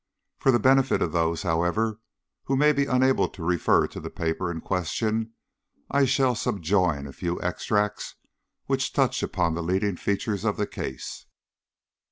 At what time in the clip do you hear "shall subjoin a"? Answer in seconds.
6.05-7.13